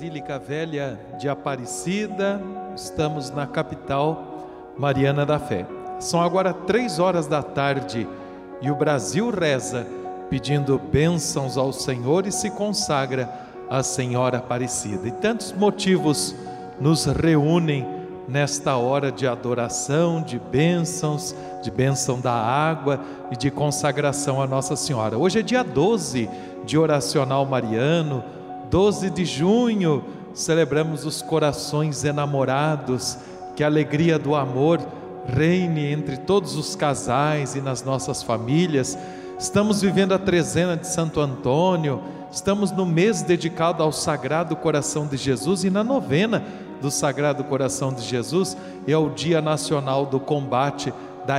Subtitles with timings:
[0.00, 2.40] Basílica Velha de Aparecida,
[2.74, 5.66] estamos na capital Mariana da Fé.
[5.98, 8.08] São agora três horas da tarde
[8.62, 9.86] e o Brasil reza,
[10.30, 13.28] pedindo bênçãos ao Senhor e se consagra
[13.68, 15.06] à Senhora Aparecida.
[15.06, 16.34] E tantos motivos
[16.80, 17.86] nos reúnem
[18.26, 24.76] nesta hora de adoração, de bênçãos, de bênção da água e de consagração a Nossa
[24.76, 25.18] Senhora.
[25.18, 26.26] Hoje é dia 12
[26.64, 28.24] de oracional mariano
[28.70, 33.18] 12 de junho, celebramos os corações enamorados,
[33.56, 34.80] que a alegria do amor
[35.26, 38.96] reine entre todos os casais e nas nossas famílias.
[39.38, 45.16] Estamos vivendo a trezena de Santo Antônio, estamos no mês dedicado ao Sagrado Coração de
[45.16, 46.44] Jesus e na novena
[46.80, 50.94] do Sagrado Coração de Jesus é o Dia Nacional do Combate
[51.26, 51.38] da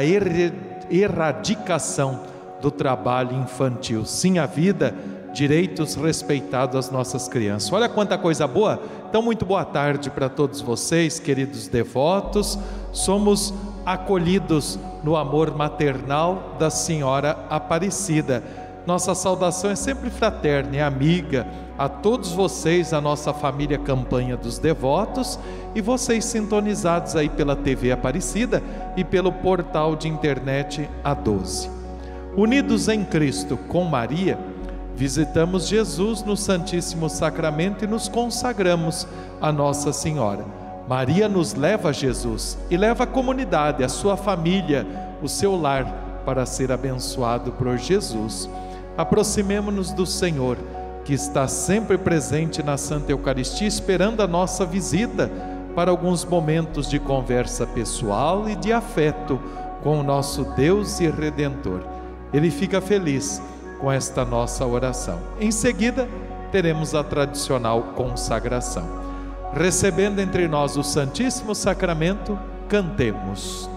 [0.89, 2.19] Erradicação
[2.61, 4.05] do Trabalho Infantil.
[4.05, 4.93] Sim, a vida
[5.33, 7.71] direitos respeitados às nossas crianças.
[7.71, 8.79] Olha quanta coisa boa.
[9.09, 12.57] Então, muito boa tarde para todos vocês, queridos devotos.
[12.91, 13.53] Somos
[13.85, 18.43] acolhidos no amor maternal da Senhora Aparecida.
[18.85, 21.45] Nossa saudação é sempre fraterna e amiga
[21.77, 25.39] a todos vocês, a nossa família Campanha dos Devotos
[25.75, 28.61] e vocês sintonizados aí pela TV Aparecida
[28.97, 31.69] e pelo portal de internet A12.
[32.35, 34.37] Unidos em Cristo com Maria,
[34.95, 39.07] visitamos Jesus no Santíssimo Sacramento e nos consagramos
[39.41, 40.45] a Nossa Senhora.
[40.87, 44.85] Maria nos leva a Jesus e leva a comunidade, a sua família,
[45.21, 48.49] o seu lar para ser abençoado por Jesus.
[48.97, 50.57] Aproximemo-nos do Senhor,
[51.05, 55.31] que está sempre presente na Santa Eucaristia, esperando a nossa visita
[55.75, 59.39] para alguns momentos de conversa pessoal e de afeto
[59.81, 61.81] com o nosso Deus e Redentor.
[62.33, 63.41] Ele fica feliz
[63.81, 65.19] com esta nossa oração.
[65.39, 66.07] Em seguida,
[66.51, 69.01] teremos a tradicional consagração.
[69.53, 73.69] Recebendo entre nós o Santíssimo Sacramento, cantemos.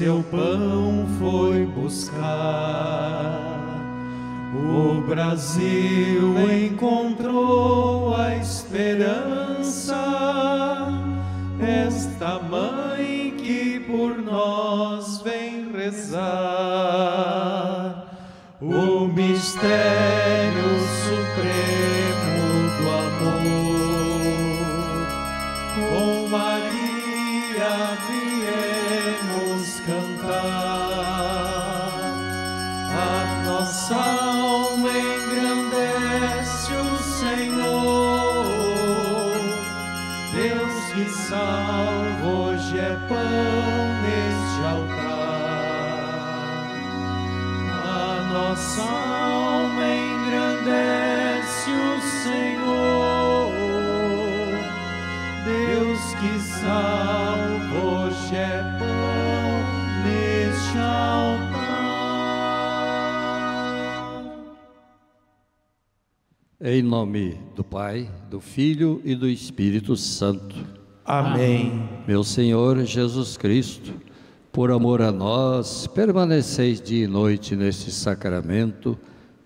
[0.00, 2.16] Seu pão foi buscar.
[4.54, 6.59] O Brasil encontrou
[66.90, 70.56] nome do Pai, do Filho e do Espírito Santo.
[71.04, 71.88] Amém.
[72.04, 73.92] Meu Senhor Jesus Cristo,
[74.50, 78.98] por amor a nós, permaneceis dia e noite neste sacramento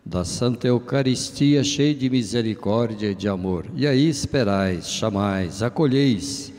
[0.02, 3.66] da Santa Eucaristia, cheio de misericórdia e de amor.
[3.74, 6.50] E aí esperais, chamais, acolheis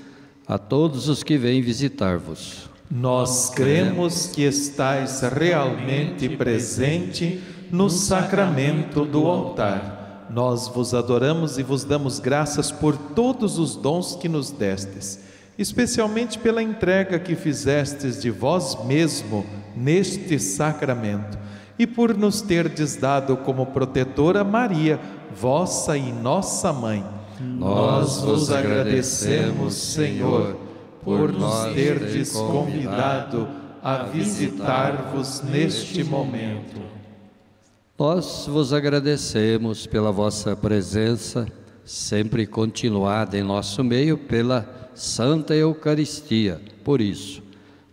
[0.48, 2.70] a todos os que vêm visitar-vos.
[2.92, 7.42] Nós cremos que estais realmente presente
[7.72, 9.95] no sacramento do altar.
[10.36, 15.18] Nós vos adoramos e vos damos graças por todos os dons que nos destes,
[15.58, 19.46] especialmente pela entrega que fizestes de vós mesmo
[19.78, 21.40] neste sacramento
[21.80, 25.00] e por nos terdes dado como protetora Maria,
[25.34, 27.02] vossa e nossa mãe.
[27.40, 30.58] Nós vos agradecemos, Senhor,
[31.02, 33.48] por nos terdes convidado
[33.82, 36.95] a visitar-vos neste momento.
[37.98, 41.48] Nós vos agradecemos pela vossa presença,
[41.86, 46.60] sempre continuada em nosso meio, pela Santa Eucaristia.
[46.84, 47.42] Por isso,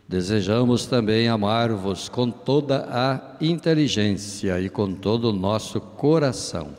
[0.09, 6.71] desejamos também amar-vos com toda a inteligência e com todo o nosso coração.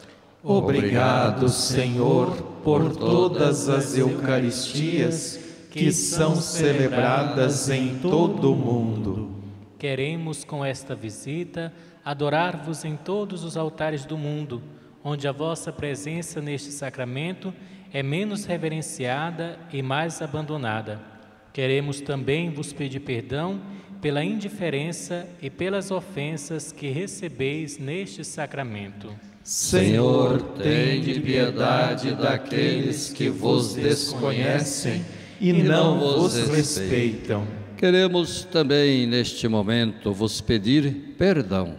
[0.44, 2.30] Obrigado, Senhor,
[2.62, 5.40] por todas as Eucaristias
[5.72, 9.30] que são celebradas em todo o mundo.
[9.80, 11.74] Queremos, com esta visita,
[12.04, 14.62] adorar-vos em todos os altares do mundo,
[15.04, 17.54] onde a vossa presença neste sacramento
[17.94, 21.00] é menos reverenciada e mais abandonada.
[21.54, 23.62] Queremos também vos pedir perdão
[24.02, 29.14] pela indiferença e pelas ofensas que recebeis neste sacramento.
[29.44, 35.06] Senhor, tende piedade daqueles que vos desconhecem
[35.40, 37.46] e não vos respeitam.
[37.78, 41.76] Queremos também neste momento vos pedir perdão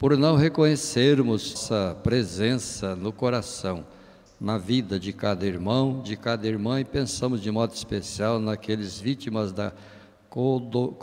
[0.00, 3.84] por não reconhecermos essa presença no coração,
[4.40, 9.52] na vida de cada irmão, de cada irmã e pensamos de modo especial naqueles vítimas
[9.52, 9.74] da,
[10.34, 10.96] do, do,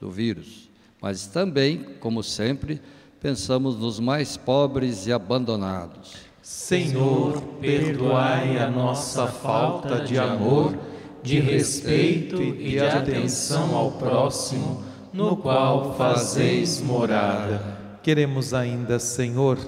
[0.00, 0.70] do vírus.
[1.00, 2.80] Mas também, como sempre,
[3.18, 6.14] pensamos nos mais pobres e abandonados.
[6.40, 10.78] Senhor, perdoai a nossa falta de amor,
[11.20, 17.62] de respeito e de atenção ao próximo, no qual fazeis morada.
[18.02, 19.58] Queremos ainda, Senhor,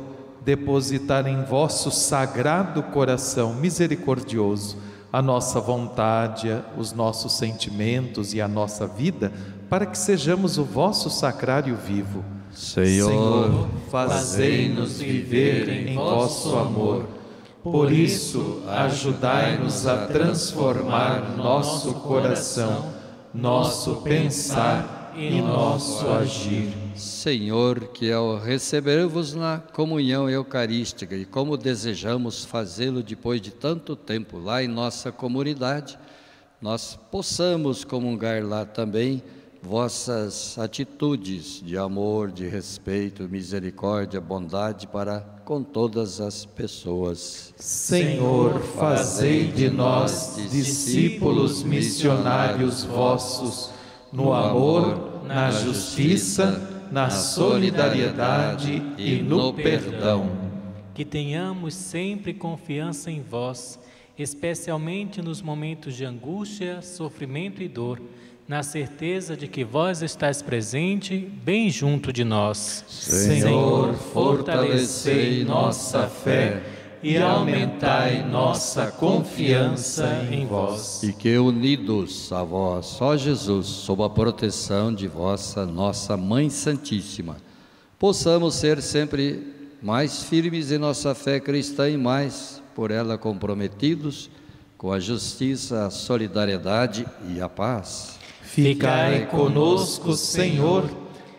[0.44, 4.76] depositar em vosso sagrado coração misericordioso
[5.12, 9.32] a nossa vontade, os nossos sentimentos e a nossa vida,
[9.70, 12.24] para que sejamos o vosso sacrário vivo
[12.54, 17.04] Senhor, fazei-nos viver em vosso amor.
[17.62, 22.92] Por isso, ajudai-nos a transformar nosso coração,
[23.32, 26.72] nosso pensar e nosso agir.
[26.96, 34.38] Senhor, que ao receber-vos na comunhão eucarística e como desejamos fazê-lo depois de tanto tempo
[34.38, 35.98] lá em nossa comunidade,
[36.60, 39.22] nós possamos comungar lá também
[39.64, 47.54] vossas atitudes de amor, de respeito, misericórdia, bondade para com todas as pessoas.
[47.56, 53.70] Senhor, fazei de nós discípulos missionários vossos,
[54.14, 60.30] no amor, na justiça, na solidariedade e no perdão.
[60.94, 63.80] Que tenhamos sempre confiança em vós,
[64.16, 68.00] especialmente nos momentos de angústia, sofrimento e dor
[68.46, 72.84] na certeza de que vós estáis presente bem junto de nós.
[72.86, 76.62] Senhor, fortalecei nossa fé
[77.04, 81.02] e aumentai nossa confiança em vós.
[81.02, 87.36] E que unidos a vós, só Jesus, sob a proteção de vossa nossa Mãe Santíssima,
[87.98, 89.52] possamos ser sempre
[89.82, 94.30] mais firmes em nossa fé cristã e mais por ela comprometidos
[94.78, 98.18] com a justiça, a solidariedade e a paz.
[98.40, 100.88] Ficai conosco, Senhor,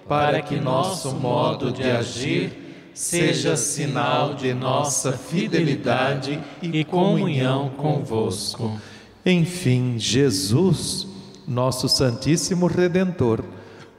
[0.07, 2.64] para que nosso modo de agir
[2.95, 8.79] seja sinal de nossa fidelidade e comunhão convosco.
[9.25, 11.05] Enfim, Jesus,
[11.45, 13.43] nosso Santíssimo Redentor,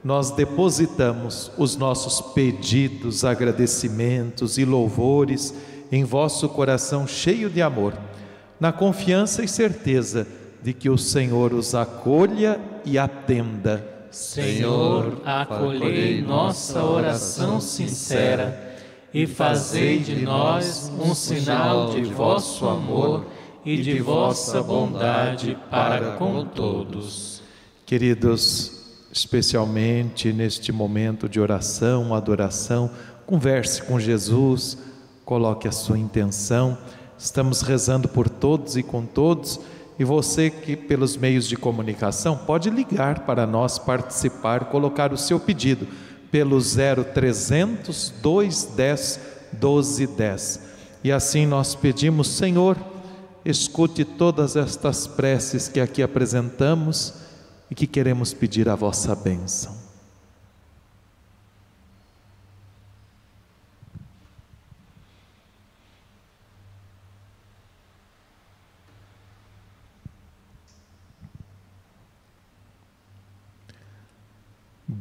[0.03, 5.53] nós depositamos os nossos pedidos, agradecimentos e louvores
[5.91, 7.93] em vosso coração cheio de amor,
[8.59, 10.27] na confiança e certeza
[10.63, 13.85] de que o Senhor os acolha e atenda.
[14.09, 18.66] Senhor, acolhei nossa oração sincera
[19.13, 23.25] e fazei de nós um sinal de vosso amor
[23.65, 27.41] e de vossa bondade para com todos.
[27.85, 32.91] Queridos, especialmente neste momento de oração, adoração,
[33.25, 34.77] converse com Jesus,
[35.23, 36.77] coloque a sua intenção.
[37.17, 39.59] Estamos rezando por todos e com todos
[39.99, 45.39] e você que pelos meios de comunicação pode ligar para nós participar, colocar o seu
[45.39, 45.87] pedido
[46.31, 49.19] pelo 0300 210
[49.53, 50.61] 1210.
[51.03, 52.77] E assim nós pedimos, Senhor,
[53.45, 57.13] escute todas estas preces que aqui apresentamos
[57.71, 59.86] e que queremos pedir a vossa bênção.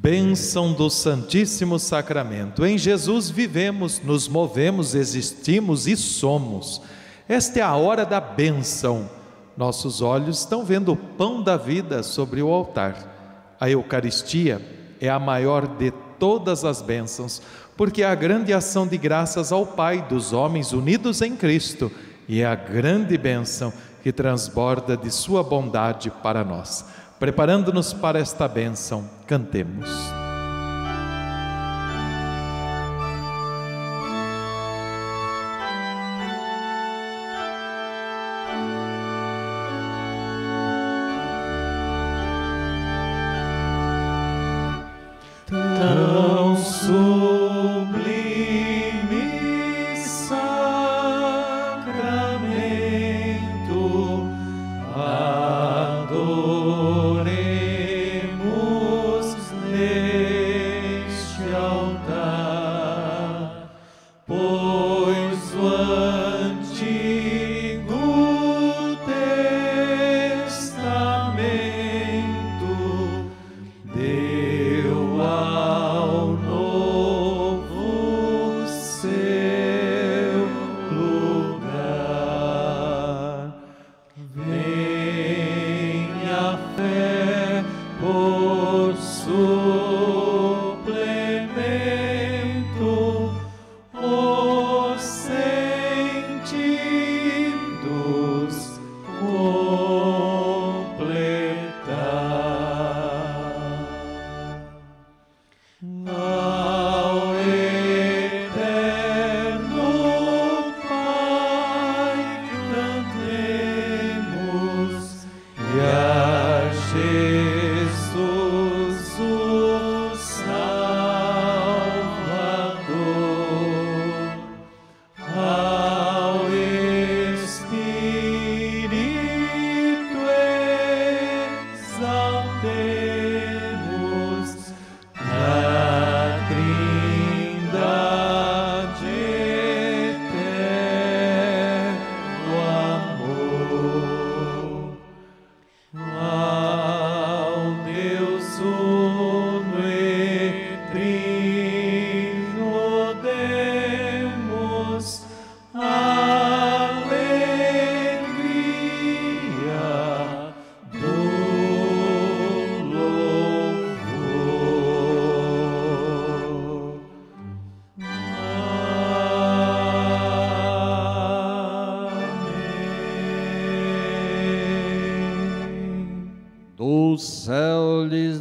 [0.09, 2.65] Bênção do Santíssimo Sacramento.
[2.65, 6.81] Em Jesus vivemos, nos movemos, existimos e somos.
[7.29, 9.11] Esta é a hora da bênção.
[9.57, 13.57] Nossos olhos estão vendo o pão da vida sobre o altar.
[13.59, 14.65] A Eucaristia
[15.01, 17.43] é a maior de todas as bênçãos,
[17.77, 21.91] porque é a grande ação de graças ao Pai dos homens unidos em Cristo
[22.29, 23.73] e é a grande bênção
[24.05, 26.85] que transborda de Sua bondade para nós.
[27.19, 30.25] Preparando-nos para esta bênção, cantemos.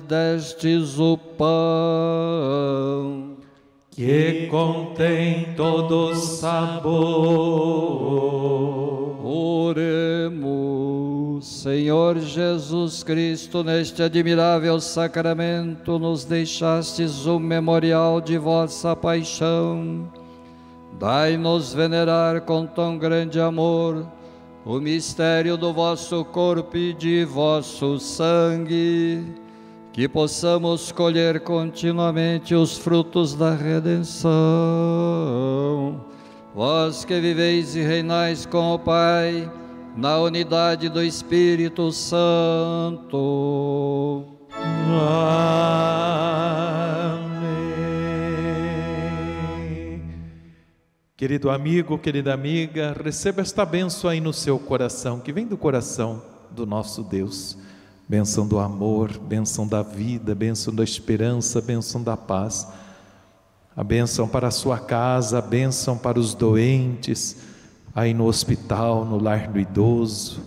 [0.07, 2.55] Destes o pão
[3.95, 6.95] que contém todo sabor.
[9.25, 10.35] Oremos,
[11.47, 20.11] Senhor Jesus Cristo, neste admirável sacramento nos deixastes o memorial de vossa paixão.
[20.99, 24.05] Dai-nos venerar com tão grande amor
[24.65, 29.44] o mistério do vosso corpo e de vosso sangue
[29.95, 34.29] que possamos colher continuamente os frutos da redenção.
[36.53, 39.49] Vós que viveis e reinais com o Pai,
[39.95, 43.05] na unidade do Espírito Santo.
[47.21, 47.45] Amém.
[51.15, 56.21] Querido amigo, querida amiga, receba esta benção aí no seu coração, que vem do coração
[56.51, 57.57] do nosso Deus
[58.07, 62.67] bênção do amor, bênção da vida, bênção da esperança, bênção da paz,
[63.75, 67.37] a bênção para a sua casa, a bênção para os doentes,
[67.95, 70.41] aí no hospital, no lar do idoso.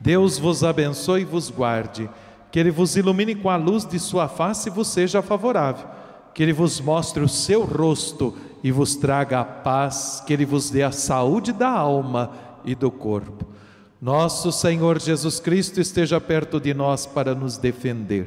[0.00, 2.10] Deus vos abençoe e vos guarde,
[2.50, 5.86] que Ele vos ilumine com a luz de sua face e vos seja favorável,
[6.34, 10.70] que Ele vos mostre o seu rosto e vos traga a paz, que Ele vos
[10.70, 12.32] dê a saúde da alma
[12.64, 13.46] e do corpo.
[14.04, 18.26] Nosso Senhor Jesus Cristo esteja perto de nós para nos defender,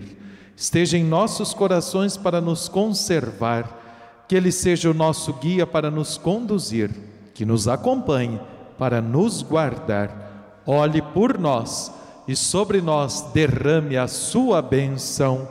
[0.56, 6.18] esteja em nossos corações para nos conservar, que Ele seja o nosso guia para nos
[6.18, 6.90] conduzir,
[7.36, 8.42] que nos acompanhe
[8.76, 11.92] para nos guardar, olhe por nós
[12.28, 15.48] e sobre nós derrame a sua bênção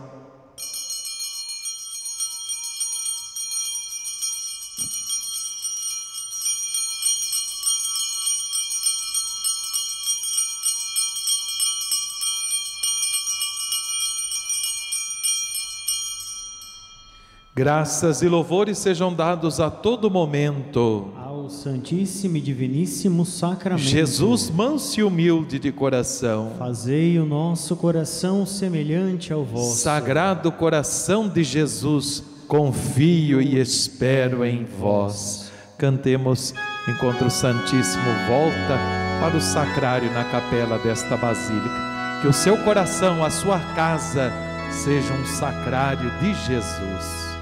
[17.59, 23.83] Graças e louvores sejam dados a todo momento ao Santíssimo e Diviníssimo Sacramento.
[23.83, 29.79] Jesus, manso e humilde de coração, fazei o nosso coração semelhante ao vosso.
[29.79, 35.51] Sagrado coração de Jesus, confio e espero em vós.
[35.79, 36.53] Cantemos
[36.87, 38.79] enquanto o Santíssimo volta
[39.19, 41.87] para o sacrário na capela desta basílica.
[42.21, 44.31] Que o seu coração, a sua casa,
[44.71, 47.36] seja um sacrário de Jesus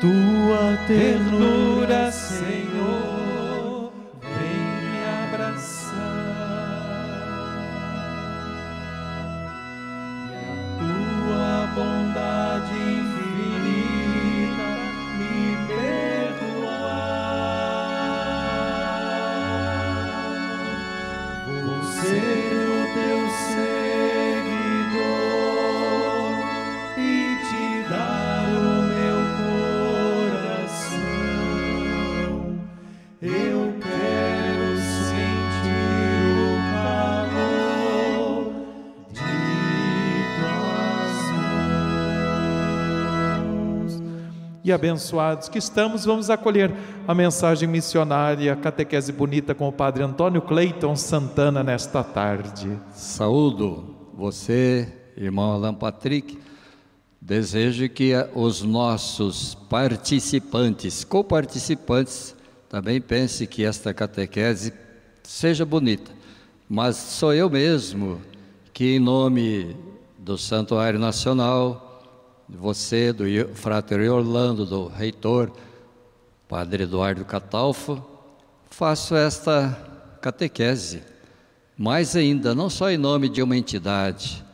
[0.00, 3.09] tua ternura, Senhor,
[44.72, 46.72] Abençoados que estamos, vamos acolher
[47.06, 52.78] a mensagem missionária, a catequese bonita com o Padre Antônio Cleiton Santana nesta tarde.
[52.92, 56.38] Saúdo você irmão Alan Patrick,
[57.20, 62.34] desejo que os nossos participantes, coparticipantes,
[62.68, 64.72] também pensem que esta catequese
[65.22, 66.10] seja bonita.
[66.68, 68.20] Mas sou eu mesmo
[68.72, 69.76] que, em nome
[70.18, 71.89] do Santuário Nacional,
[72.56, 75.50] você, do Frater Orlando, do reitor,
[76.48, 78.02] Padre Eduardo Catalfo,
[78.70, 79.76] faço esta
[80.20, 81.02] catequese.
[81.76, 84.44] Mais ainda, não só em nome de uma entidade,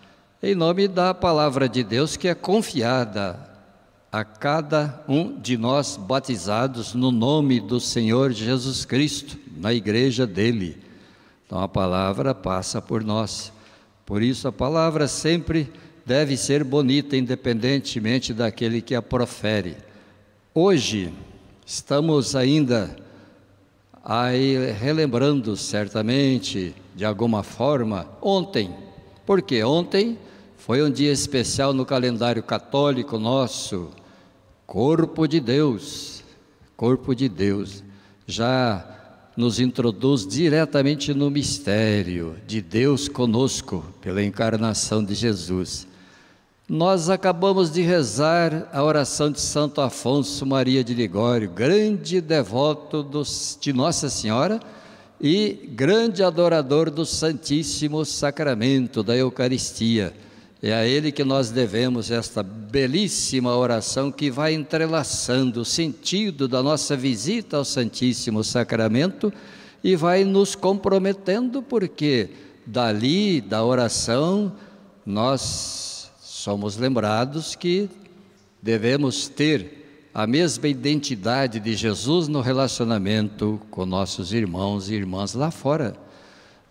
[0.42, 3.50] em nome da palavra de Deus que é confiada
[4.12, 10.82] a cada um de nós batizados no nome do Senhor Jesus Cristo, na igreja dele.
[11.44, 13.52] Então a palavra passa por nós.
[14.04, 15.72] Por isso a palavra sempre
[16.06, 19.76] deve ser bonita, independentemente daquele que a profere.
[20.54, 21.12] Hoje
[21.66, 22.96] estamos ainda
[24.04, 28.72] aí relembrando certamente, de alguma forma, ontem.
[29.26, 30.16] Porque ontem
[30.56, 33.90] foi um dia especial no calendário católico nosso,
[34.64, 36.22] Corpo de Deus,
[36.76, 37.82] Corpo de Deus.
[38.28, 38.92] Já
[39.36, 45.86] nos introduz diretamente no mistério de Deus conosco, pela encarnação de Jesus.
[46.68, 53.56] Nós acabamos de rezar a oração de Santo Afonso Maria de Ligório, grande devoto dos,
[53.60, 54.58] de Nossa Senhora
[55.20, 60.12] e grande adorador do Santíssimo Sacramento da Eucaristia.
[60.60, 66.64] É a ele que nós devemos esta belíssima oração que vai entrelaçando o sentido da
[66.64, 69.32] nossa visita ao Santíssimo Sacramento
[69.84, 72.28] e vai nos comprometendo, porque
[72.66, 74.52] dali, da oração,
[75.06, 75.95] nós
[76.46, 77.90] somos lembrados que
[78.62, 85.50] devemos ter a mesma identidade de Jesus no relacionamento com nossos irmãos e irmãs lá
[85.50, 85.96] fora.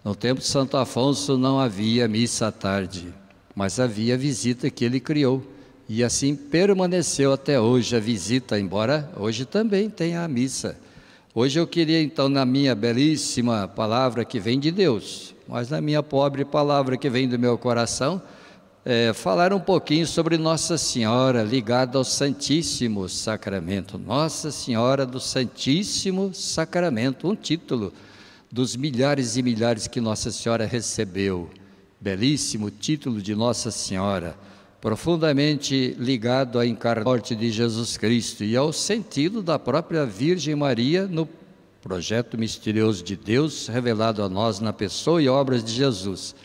[0.02, 3.14] No tempo de Santo Afonso não havia missa à tarde
[3.54, 5.44] mas havia a visita que ele criou.
[5.90, 10.78] E assim permaneceu até hoje a visita, embora hoje também tenha a missa.
[11.34, 16.02] Hoje eu queria então, na minha belíssima palavra que vem de Deus, mas na minha
[16.02, 18.22] pobre palavra que vem do meu coração,
[18.88, 23.98] é, falar um pouquinho sobre Nossa Senhora ligada ao Santíssimo Sacramento.
[23.98, 27.92] Nossa Senhora do Santíssimo Sacramento, um título
[28.52, 31.50] dos milhares e milhares que Nossa Senhora recebeu
[32.00, 34.38] belíssimo título de Nossa Senhora,
[34.80, 41.28] profundamente ligado à encarnação de Jesus Cristo e ao sentido da própria Virgem Maria no
[41.82, 46.36] projeto misterioso de Deus revelado a nós na pessoa e obras de Jesus.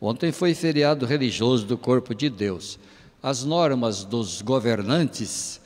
[0.00, 2.78] Ontem foi feriado religioso do corpo de Deus.
[3.22, 5.60] As normas dos governantes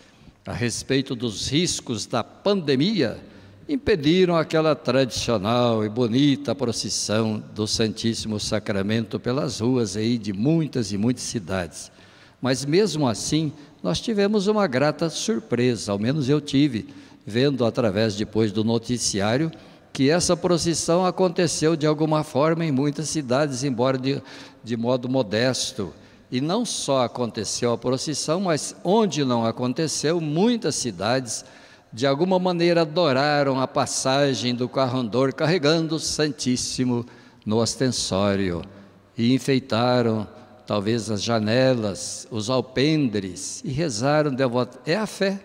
[0.47, 3.19] a respeito dos riscos da pandemia
[3.69, 10.99] impediram aquela tradicional e bonita procissão do Santíssimo Sacramento pelas ruas aí de muitas e
[10.99, 11.91] muitas cidades.
[12.41, 16.89] Mas mesmo assim, nós tivemos uma grata surpresa, ao menos eu tive,
[17.27, 19.51] vendo através depois do noticiário
[20.01, 24.23] que essa procissão aconteceu de alguma forma em muitas cidades, embora de,
[24.65, 25.93] de modo modesto.
[26.33, 31.45] E não só aconteceu a procissão, mas onde não aconteceu, muitas cidades
[31.93, 37.05] de alguma maneira adoraram a passagem do carrondor carregando o Santíssimo
[37.45, 38.63] no ostensório
[39.19, 40.27] e enfeitaram
[40.67, 44.79] talvez as janelas, os alpendres e rezaram devoto.
[44.87, 45.39] É a fé,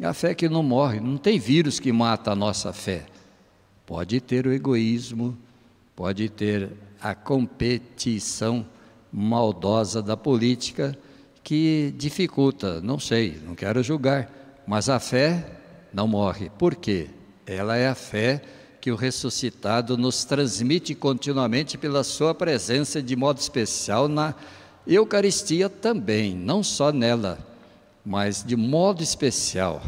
[0.00, 3.11] é a fé que não morre, não tem vírus que mata a nossa fé.
[3.92, 5.36] Pode ter o egoísmo,
[5.94, 8.64] pode ter a competição
[9.12, 10.96] maldosa da política
[11.44, 14.32] que dificulta, não sei, não quero julgar,
[14.66, 15.44] mas a fé
[15.92, 16.50] não morre.
[16.58, 17.10] Por quê?
[17.46, 18.40] Ela é a fé
[18.80, 24.34] que o ressuscitado nos transmite continuamente pela sua presença, de modo especial na
[24.86, 27.46] Eucaristia também, não só nela,
[28.02, 29.82] mas de modo especial.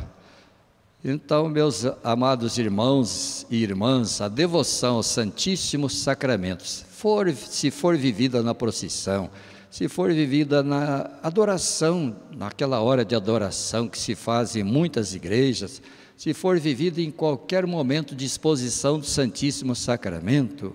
[1.07, 8.43] Então, meus amados irmãos e irmãs, a devoção aos Santíssimos Sacramentos, for, se for vivida
[8.43, 9.29] na procissão,
[9.71, 15.83] se for vivida na adoração, naquela hora de adoração que se faz em muitas igrejas,
[16.17, 20.75] se for vivida em qualquer momento de exposição do Santíssimo Sacramento,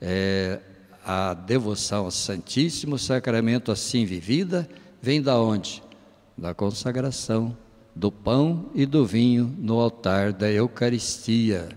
[0.00, 0.58] é,
[1.06, 4.68] a devoção ao Santíssimo Sacramento assim vivida
[5.00, 5.80] vem da onde?
[6.36, 7.56] Da consagração
[7.94, 11.68] do pão e do vinho no altar da Eucaristia.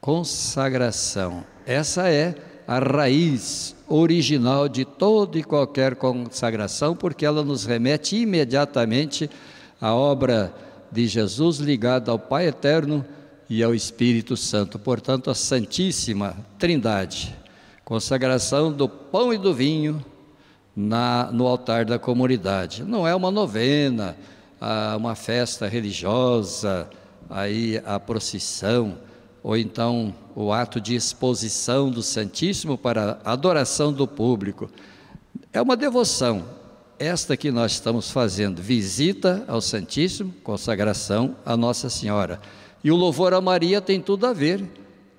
[0.00, 1.44] Consagração.
[1.66, 2.34] Essa é
[2.66, 9.28] a raiz original de toda e qualquer consagração, porque ela nos remete imediatamente
[9.80, 10.54] à obra
[10.90, 13.04] de Jesus ligada ao Pai Eterno
[13.48, 17.36] e ao Espírito Santo, portanto, a Santíssima Trindade.
[17.84, 20.02] Consagração do pão e do vinho
[20.74, 22.82] na, no altar da comunidade.
[22.82, 24.16] Não é uma novena,
[24.96, 26.88] uma festa religiosa,
[27.28, 28.98] aí a procissão,
[29.42, 34.70] ou então o ato de exposição do Santíssimo para adoração do público.
[35.52, 36.44] É uma devoção,
[36.98, 42.40] esta que nós estamos fazendo, visita ao Santíssimo, consagração à Nossa Senhora.
[42.84, 44.64] E o louvor a Maria tem tudo a ver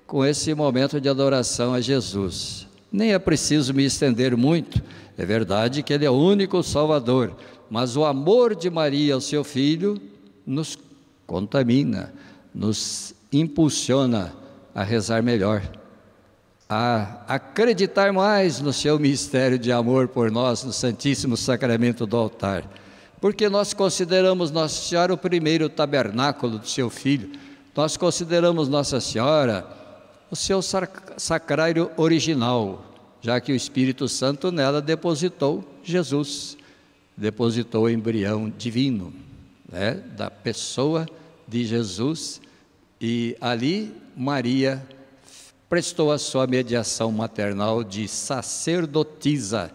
[0.06, 2.66] com esse momento de adoração a Jesus.
[2.90, 4.82] Nem é preciso me estender muito,
[5.18, 7.36] é verdade que Ele é o único Salvador,
[7.74, 10.00] mas o amor de Maria ao seu filho
[10.46, 10.78] nos
[11.26, 12.14] contamina,
[12.54, 14.32] nos impulsiona
[14.72, 15.60] a rezar melhor,
[16.68, 22.62] a acreditar mais no seu mistério de amor por nós, no Santíssimo Sacramento do altar.
[23.20, 27.32] Porque nós consideramos Nossa Senhora o primeiro tabernáculo do seu filho,
[27.74, 29.66] nós consideramos Nossa Senhora
[30.30, 32.84] o seu sacrário original,
[33.20, 36.56] já que o Espírito Santo nela depositou Jesus
[37.16, 39.12] depositou o embrião divino
[39.70, 41.06] né, da pessoa
[41.46, 42.40] de Jesus
[43.00, 44.86] e ali Maria
[45.68, 49.72] prestou a sua mediação maternal de sacerdotisa.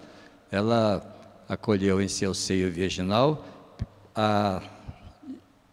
[0.51, 1.05] Ela
[1.47, 3.45] acolheu em seu seio virginal
[4.15, 4.61] a,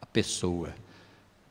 [0.01, 0.75] a pessoa,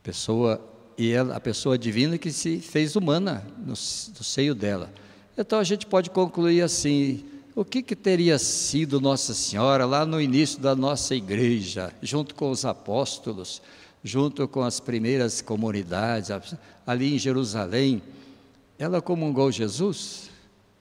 [0.03, 0.61] pessoa
[0.97, 4.91] e ela, a pessoa divina que se fez humana no, no seio dela.
[5.37, 7.25] Então a gente pode concluir assim:
[7.55, 12.51] o que, que teria sido Nossa Senhora lá no início da nossa igreja, junto com
[12.51, 13.61] os apóstolos,
[14.03, 16.29] junto com as primeiras comunidades,
[16.85, 18.01] ali em Jerusalém?
[18.77, 20.29] Ela comungou Jesus?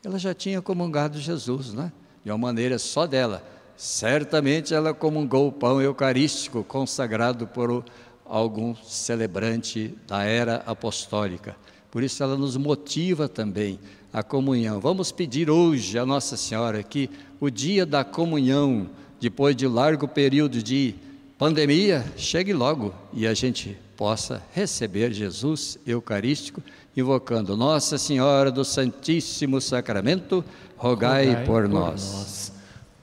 [0.02, 1.92] Ela já tinha comungado Jesus, né?
[2.24, 3.42] De uma maneira só dela.
[3.76, 7.84] Certamente ela comungou o pão eucarístico consagrado por
[8.24, 11.54] algum celebrante da era apostólica.
[11.88, 13.78] Por isso ela nos motiva também
[14.14, 14.78] a comunhão.
[14.78, 18.88] Vamos pedir hoje a Nossa Senhora que o dia da comunhão,
[19.20, 20.94] depois de largo período de
[21.36, 26.62] pandemia, chegue logo e a gente possa receber Jesus Eucarístico,
[26.96, 30.44] invocando Nossa Senhora do Santíssimo Sacramento,
[30.76, 32.12] rogai, rogai por, por nós.
[32.12, 32.52] nós.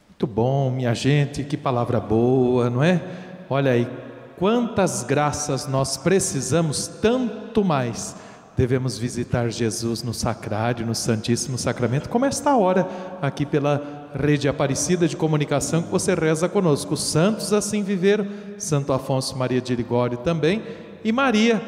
[0.07, 3.03] Muito bom, minha gente, que palavra boa, não é?
[3.49, 3.85] Olha aí,
[4.37, 8.15] quantas graças nós precisamos, tanto mais
[8.55, 12.87] devemos visitar Jesus no sacrário, no Santíssimo Sacramento, como esta hora
[13.21, 16.93] aqui pela rede Aparecida de Comunicação que você reza conosco.
[16.93, 20.61] Os santos assim viveram, Santo Afonso Maria de Ligório também,
[21.03, 21.61] e Maria,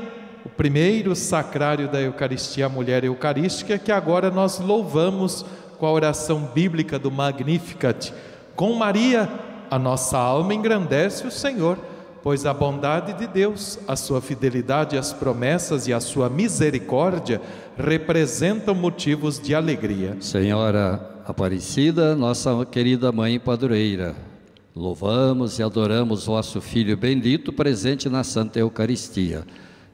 [0.45, 5.45] o primeiro sacrário da Eucaristia, a mulher eucarística, que agora nós louvamos
[5.77, 8.13] com a oração bíblica do Magnificat.
[8.55, 9.29] Com Maria,
[9.71, 11.77] a nossa alma engrandece o Senhor
[12.23, 17.41] pois a bondade de Deus, a sua fidelidade às promessas e a sua misericórdia
[17.77, 20.15] representam motivos de alegria.
[20.21, 24.15] Senhora Aparecida, nossa querida mãe padroeira,
[24.73, 29.43] louvamos e adoramos vosso Filho bendito presente na Santa Eucaristia.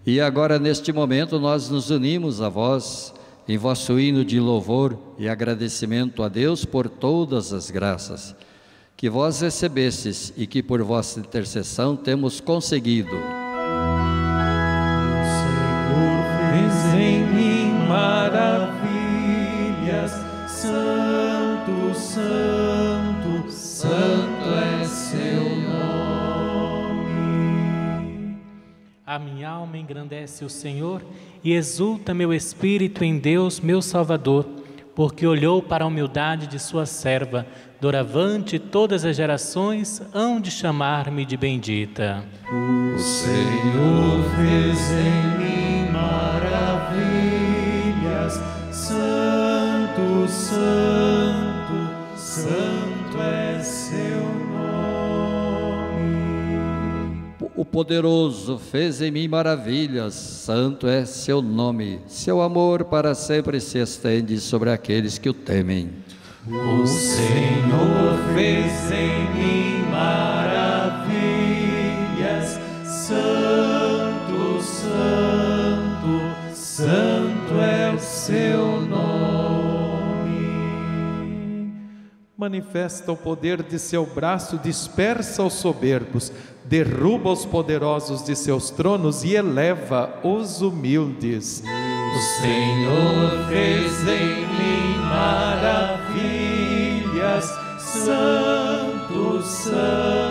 [0.06, 3.12] E agora, neste momento, nós nos unimos a vós
[3.48, 8.36] em vosso hino de louvor e agradecimento a Deus por todas as graças
[9.00, 13.16] que vós recebestes e que por vossa intercessão temos conseguido.
[13.16, 13.22] O
[15.40, 18.52] Senhor fez em mim maravilhas,
[20.50, 24.50] Santo, Santo, Santo
[24.82, 27.00] é seu nome.
[29.06, 31.02] A minha alma engrandece o Senhor
[31.42, 34.59] e exulta meu espírito em Deus, meu Salvador,
[35.00, 37.48] porque olhou para a humildade de sua serva
[37.80, 42.22] doravante todas as gerações hão de chamar-me de bendita.
[42.52, 45.59] O Senhor fez em mim
[57.72, 62.02] poderoso fez em mim maravilhas, santo é seu nome.
[62.08, 65.90] Seu amor para sempre se estende sobre aqueles que o temem.
[66.48, 71.10] O Senhor fez em mim maravilhas,
[72.86, 76.22] Santo, Santo,
[76.54, 79.20] Santo é o seu nome.
[82.38, 86.32] Manifesta o poder de seu braço, dispersa os soberbos,
[86.70, 91.64] derruba os poderosos de seus tronos e eleva os humildes.
[91.66, 96.36] O Senhor fez em mim maravilhas,
[97.80, 100.29] Santo, Santo,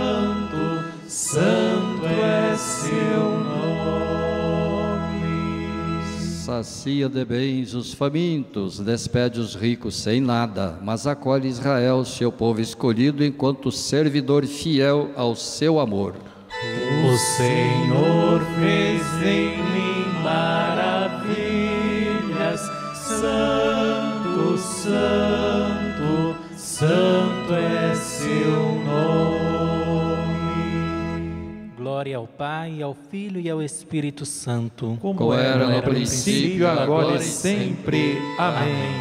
[6.48, 12.58] sacia de bens os famintos, despede os ricos sem nada, mas acolhe Israel, seu povo
[12.58, 16.14] escolhido, enquanto servidor fiel ao seu amor.
[17.04, 21.28] O Senhor fez em mim maravilhas,
[22.94, 27.78] Santo, Santo, Santo é
[31.98, 34.96] Glória ao Pai, ao Filho e ao Espírito Santo.
[35.00, 38.16] Como, era no princípio, agora e sempre.
[38.38, 38.94] Amém.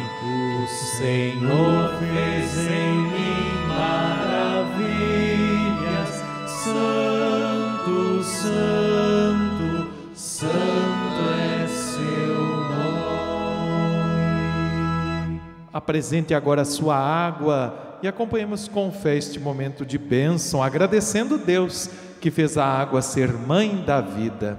[0.64, 4.74] O Senhor fez em mim maravilhas,
[6.64, 12.34] Santo, Santo, Santo é seu
[15.28, 15.40] nome.
[15.72, 21.88] Apresente agora a sua água e acompanhemos com fé este momento de bênção, agradecendo Deus
[22.18, 24.58] que fez a água ser mãe da vida.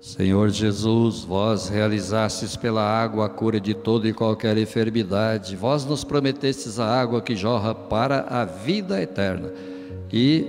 [0.00, 6.04] Senhor Jesus, vós realizastes pela água a cura de toda e qualquer enfermidade, vós nos
[6.04, 9.50] prometestes a água que jorra para a vida eterna,
[10.12, 10.46] e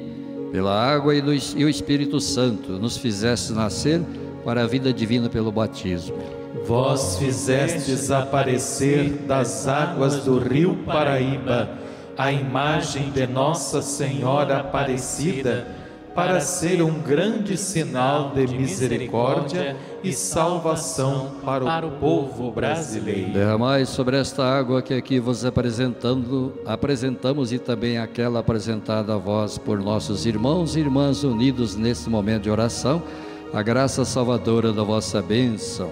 [0.51, 4.01] pela água e, do, e o Espírito Santo nos fizestes nascer
[4.45, 6.17] para a vida divina pelo batismo.
[6.65, 11.69] Vós fizestes aparecer das águas do rio Paraíba
[12.17, 15.67] a imagem de Nossa Senhora Aparecida,
[16.17, 23.33] para ser um grande sinal de misericórdia e salvação para o povo brasileiro.
[23.33, 29.59] Derramai sobre esta água que aqui vos apresentando, apresentamos e também aquela apresentada a vós
[29.59, 33.03] por nossos irmãos e irmãs unidos neste momento de oração,
[33.53, 35.91] a graça salvadora da vossa bênção,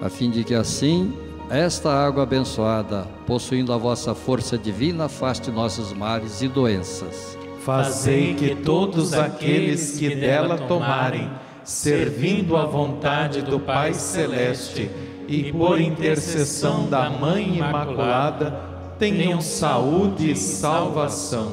[0.00, 1.12] a fim de que assim
[1.50, 7.37] esta água abençoada, possuindo a vossa força divina, afaste nossos males e doenças.
[7.68, 11.30] Fazei que todos aqueles que dela tomarem,
[11.62, 14.90] servindo à vontade do Pai Celeste
[15.28, 18.58] e por intercessão da Mãe Imaculada,
[18.98, 21.52] tenham saúde e salvação.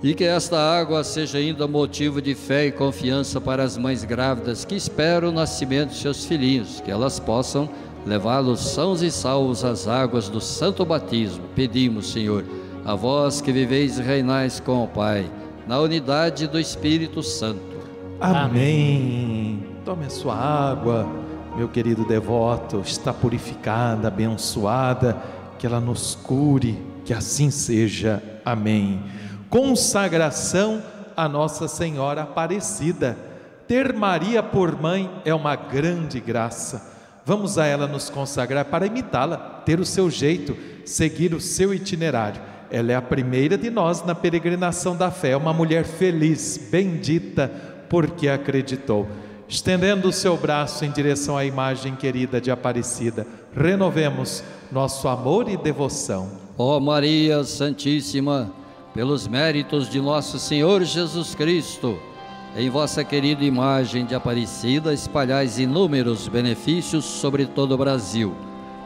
[0.00, 4.64] E que esta água seja ainda motivo de fé e confiança para as mães grávidas
[4.64, 7.68] que esperam o nascimento de seus filhinhos, que elas possam
[8.06, 11.42] levá-los sãos e salvos às águas do santo batismo.
[11.56, 12.44] Pedimos, Senhor,
[12.84, 15.30] a vós que viveis e reinais com o Pai,
[15.66, 17.80] na unidade do Espírito Santo.
[18.20, 19.64] Amém.
[19.84, 21.08] Tome a sua água,
[21.56, 25.16] meu querido devoto, está purificada, abençoada,
[25.58, 28.22] que ela nos cure, que assim seja.
[28.44, 29.02] Amém.
[29.48, 30.82] Consagração
[31.16, 33.16] a Nossa Senhora Aparecida.
[33.68, 36.90] Ter Maria por mãe é uma grande graça.
[37.24, 42.40] Vamos a ela nos consagrar para imitá-la, ter o seu jeito, seguir o seu itinerário.
[42.72, 47.52] Ela é a primeira de nós na peregrinação da fé, uma mulher feliz, bendita,
[47.86, 49.06] porque acreditou.
[49.46, 55.56] Estendendo o seu braço em direção à imagem querida de Aparecida, renovemos nosso amor e
[55.58, 56.30] devoção.
[56.56, 58.50] Ó Maria Santíssima,
[58.94, 61.98] pelos méritos de nosso Senhor Jesus Cristo,
[62.56, 68.34] em vossa querida imagem de Aparecida, espalhais inúmeros benefícios sobre todo o Brasil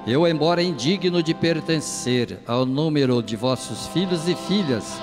[0.07, 5.01] eu, embora indigno de pertencer ao número de vossos filhos e filhas,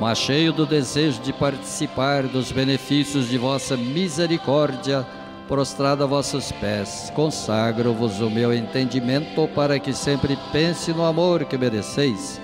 [0.00, 5.06] mas cheio do desejo de participar dos benefícios de vossa misericórdia,
[5.46, 11.58] prostrado a vossos pés, consagro-vos o meu entendimento para que sempre pense no amor que
[11.58, 12.40] mereceis.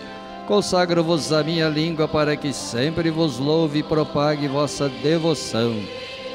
[0.47, 5.73] Consagro-vos a minha língua para que sempre vos louve e propague vossa devoção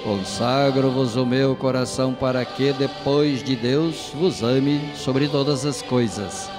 [0.07, 6.49] Consagro-vos o meu coração para que, depois de Deus, vos ame sobre todas as coisas.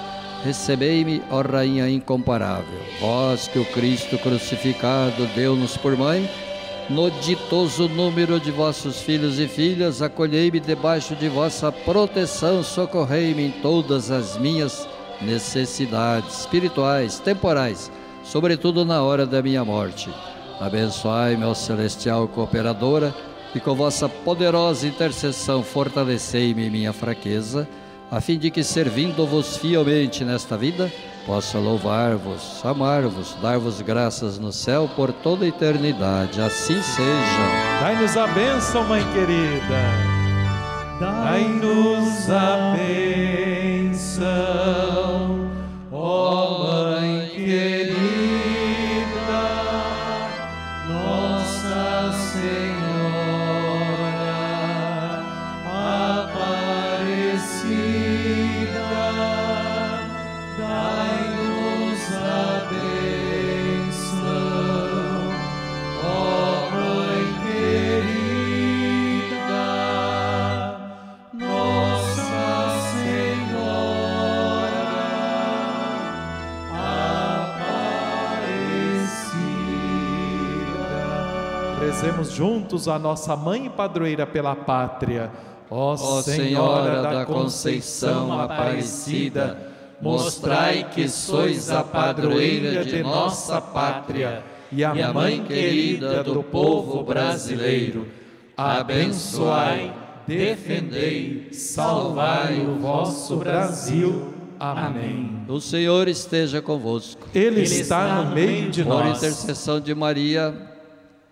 [0.43, 6.29] Recebei-me, ó Rainha incomparável, vós que o Cristo crucificado deu-nos por mãe,
[6.91, 13.51] no ditoso número de vossos filhos e filhas, acolhei-me debaixo de vossa proteção, socorrei-me em
[13.63, 14.87] todas as minhas
[15.23, 17.91] necessidades espirituais, temporais,
[18.23, 20.07] sobretudo na hora da minha morte.
[20.61, 23.11] Abençoai-me, ó celestial cooperadora,
[23.53, 27.67] e com vossa poderosa intercessão fortalecei-me em minha fraqueza,
[28.11, 30.91] a fim de que, servindo-vos fielmente nesta vida,
[31.25, 36.41] possa louvar-vos, amar-vos, dar-vos graças no céu por toda a eternidade.
[36.41, 37.79] Assim seja.
[37.81, 40.19] Dai-nos a bênção, Mãe querida.
[40.99, 44.25] Dai-nos a bênção,
[82.39, 85.29] juntos a nossa mãe e padroeira pela pátria.
[85.69, 89.57] Ó Ó Senhora da Conceição Aparecida,
[90.01, 98.07] mostrai que sois a padroeira de nossa pátria e a mãe querida do povo brasileiro.
[98.55, 99.93] Abençoai,
[100.25, 104.33] defendei, salvai o vosso Brasil.
[104.57, 105.41] Amém.
[105.49, 107.27] O Senhor esteja convosco.
[107.35, 109.17] Ele, está, no meio de Por nós.
[109.17, 110.68] intercessão de Maria,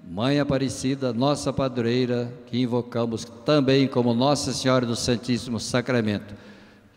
[0.10, 6.34] Mãe Aparecida, nossa padroeira, que invocamos também como Nossa Senhora do Santíssimo Sacramento.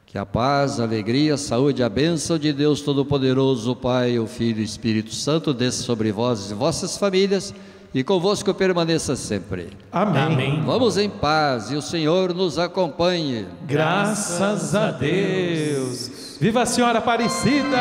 [0.07, 4.29] Que a paz, a alegria, a saúde, a bênção de Deus Todo-Poderoso, o Pai, o
[4.29, 7.53] Filho e o Espírito Santo, desça sobre vós e vossas famílias
[7.92, 9.70] e convosco permaneça sempre.
[9.90, 10.23] Amém.
[10.23, 10.62] Amém.
[10.64, 13.44] Vamos em paz e o Senhor nos acompanhe.
[13.66, 16.37] Graças a Deus.
[16.40, 17.77] Viva a Senhora Aparecida!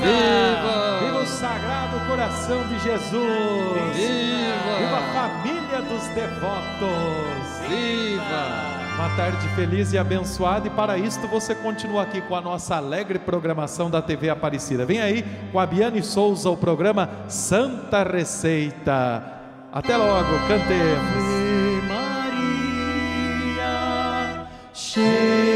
[0.00, 0.70] Viva!
[0.70, 0.79] Viva
[2.50, 3.12] Coração de Jesus!
[3.94, 4.76] Viva!
[4.78, 7.60] Viva a família dos devotos!
[7.68, 8.46] Viva!
[8.96, 13.20] Uma tarde feliz e abençoada, e para isto você continua aqui com a nossa alegre
[13.20, 14.84] programação da TV Aparecida.
[14.84, 19.22] Vem aí com a Biane Souza, o programa Santa Receita.
[19.72, 21.24] Até logo, cantemos.
[21.46, 21.82] Ave
[23.54, 25.49] Maria, cheia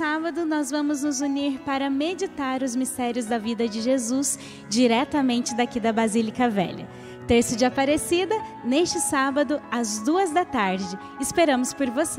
[0.00, 5.78] sábado, nós vamos nos unir para meditar os mistérios da vida de Jesus diretamente daqui
[5.78, 6.88] da Basílica Velha.
[7.26, 8.34] Terço de Aparecida,
[8.64, 10.98] neste sábado, às duas da tarde.
[11.20, 12.18] Esperamos por você.